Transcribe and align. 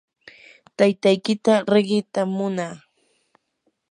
taytaykita 0.77 1.53
riqitam 1.73 2.29
munaa. 2.37 2.75